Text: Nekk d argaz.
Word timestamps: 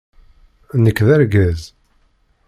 Nekk 0.83 0.99
d 1.07 1.09
argaz. 1.15 1.61